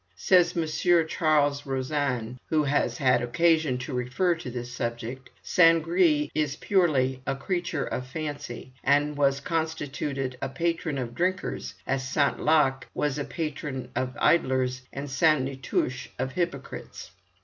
[0.15, 1.05] Says M.
[1.07, 7.21] Charles Rozan, who has had occasion to refer to this subject, Saint Gris is purely
[7.27, 12.37] a creature of fancy, and was constituted a patron of drinkers, as St.
[12.39, 15.43] Lâche was a patron of idlers and St.
[15.43, 17.11] Nitouche of hypocrites.